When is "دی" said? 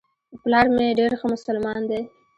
1.91-2.01